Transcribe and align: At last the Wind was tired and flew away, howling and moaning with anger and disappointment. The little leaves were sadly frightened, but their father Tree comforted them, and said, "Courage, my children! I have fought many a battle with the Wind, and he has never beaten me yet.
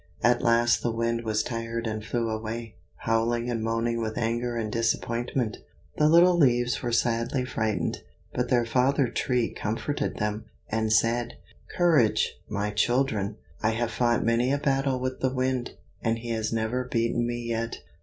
At 0.23 0.41
last 0.41 0.81
the 0.81 0.89
Wind 0.89 1.21
was 1.23 1.43
tired 1.43 1.85
and 1.85 2.03
flew 2.03 2.27
away, 2.31 2.73
howling 2.95 3.51
and 3.51 3.61
moaning 3.63 4.01
with 4.01 4.17
anger 4.17 4.57
and 4.57 4.71
disappointment. 4.71 5.57
The 5.97 6.09
little 6.09 6.35
leaves 6.35 6.81
were 6.81 6.91
sadly 6.91 7.45
frightened, 7.45 8.01
but 8.33 8.49
their 8.49 8.65
father 8.65 9.09
Tree 9.09 9.53
comforted 9.53 10.17
them, 10.17 10.45
and 10.67 10.91
said, 10.91 11.35
"Courage, 11.77 12.39
my 12.49 12.71
children! 12.71 13.37
I 13.61 13.73
have 13.73 13.91
fought 13.91 14.25
many 14.25 14.51
a 14.51 14.57
battle 14.57 14.99
with 14.99 15.19
the 15.19 15.31
Wind, 15.31 15.73
and 16.01 16.17
he 16.17 16.29
has 16.31 16.51
never 16.51 16.83
beaten 16.83 17.27
me 17.27 17.37
yet. 17.43 17.81